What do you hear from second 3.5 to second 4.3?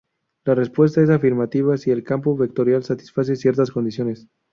condiciones.